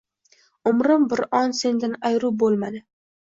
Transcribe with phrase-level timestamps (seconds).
[0.69, 2.83] Umrim bir on sendan ayru bo’lmadi